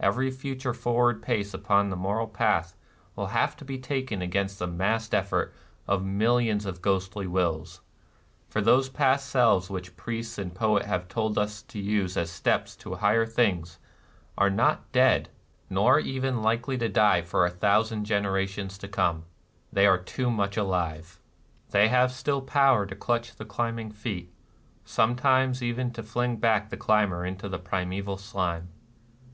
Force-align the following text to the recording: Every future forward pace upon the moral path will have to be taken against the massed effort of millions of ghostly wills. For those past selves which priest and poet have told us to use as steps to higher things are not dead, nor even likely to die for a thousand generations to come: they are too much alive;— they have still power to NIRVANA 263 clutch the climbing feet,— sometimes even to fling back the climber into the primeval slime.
Every 0.00 0.30
future 0.30 0.74
forward 0.74 1.22
pace 1.22 1.54
upon 1.54 1.88
the 1.88 1.96
moral 1.96 2.26
path 2.26 2.76
will 3.16 3.28
have 3.28 3.56
to 3.56 3.64
be 3.64 3.78
taken 3.78 4.20
against 4.20 4.58
the 4.58 4.66
massed 4.66 5.14
effort 5.14 5.54
of 5.88 6.04
millions 6.04 6.66
of 6.66 6.82
ghostly 6.82 7.26
wills. 7.26 7.80
For 8.50 8.60
those 8.60 8.90
past 8.90 9.30
selves 9.30 9.70
which 9.70 9.96
priest 9.96 10.36
and 10.36 10.54
poet 10.54 10.84
have 10.84 11.08
told 11.08 11.38
us 11.38 11.62
to 11.62 11.78
use 11.78 12.18
as 12.18 12.28
steps 12.30 12.76
to 12.84 12.96
higher 12.96 13.24
things 13.24 13.78
are 14.36 14.50
not 14.50 14.92
dead, 14.92 15.30
nor 15.70 15.98
even 15.98 16.42
likely 16.42 16.76
to 16.76 16.90
die 16.90 17.22
for 17.22 17.46
a 17.46 17.50
thousand 17.50 18.04
generations 18.04 18.76
to 18.76 18.88
come: 18.88 19.24
they 19.72 19.86
are 19.86 19.96
too 19.96 20.30
much 20.30 20.58
alive;— 20.58 21.18
they 21.70 21.88
have 21.88 22.12
still 22.12 22.42
power 22.42 22.84
to 22.84 22.94
NIRVANA 22.94 23.00
263 23.00 23.06
clutch 23.06 23.38
the 23.38 23.50
climbing 23.50 23.90
feet,— 23.90 24.34
sometimes 24.84 25.62
even 25.62 25.90
to 25.92 26.02
fling 26.02 26.36
back 26.36 26.68
the 26.68 26.76
climber 26.76 27.24
into 27.24 27.48
the 27.48 27.58
primeval 27.58 28.18
slime. 28.18 28.68